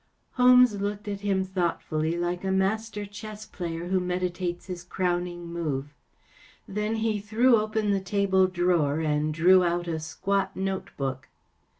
H 0.33 0.39
OLMES 0.39 0.81
looked 0.81 1.07
at 1.07 1.19
him 1.21 1.43
thoughtfully, 1.43 2.17
like 2.17 2.43
a 2.43 2.49
master 2.51 3.05
chess 3.05 3.45
player 3.45 3.89
who 3.89 3.99
medi¬ 3.99 4.33
tates 4.33 4.65
his 4.65 4.83
crowning 4.83 5.45
move. 5.53 5.93
Then 6.67 6.95
he 6.95 7.19
threw 7.19 7.57
open 7.57 7.91
the 7.91 8.01
table 8.01 8.47
drawer 8.47 8.99
and 9.01 9.31
drew 9.31 9.63
out 9.63 9.87
a 9.87 9.99
squat 9.99 10.55
note 10.55 10.89
book. 10.97 11.27